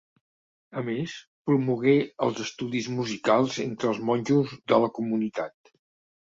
[0.79, 1.11] A més,
[1.49, 1.93] promogué
[2.27, 5.55] els estudis musicals entre els monjos de la comunitat.